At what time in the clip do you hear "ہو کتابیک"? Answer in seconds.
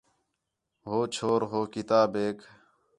1.51-2.37